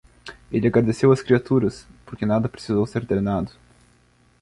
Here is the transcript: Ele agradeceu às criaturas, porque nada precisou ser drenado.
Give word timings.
Ele 0.51 0.65
agradeceu 0.65 1.11
às 1.11 1.21
criaturas, 1.21 1.85
porque 2.07 2.25
nada 2.25 2.49
precisou 2.49 2.87
ser 2.87 3.05
drenado. 3.05 3.51